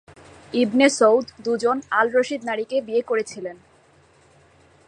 ইবনে 0.53 0.87
সৌদ 0.89 1.25
দুইজন 1.43 1.77
আল 1.91 2.07
রাশিদ 2.09 2.41
নারীকে 2.43 2.77
বিয়ে 2.81 3.01
করেছিলেন। 3.01 3.57